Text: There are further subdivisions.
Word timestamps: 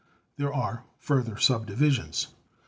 There 0.35 0.51
are 0.51 0.83
further 0.97 1.37
subdivisions. 1.37 2.29